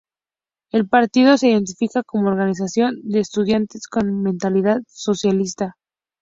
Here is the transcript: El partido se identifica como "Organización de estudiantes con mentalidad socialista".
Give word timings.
El 0.71 0.89
partido 0.89 1.37
se 1.37 1.49
identifica 1.49 2.01
como 2.01 2.29
"Organización 2.29 2.95
de 3.03 3.19
estudiantes 3.19 3.85
con 3.87 4.23
mentalidad 4.23 4.81
socialista". 4.87 5.75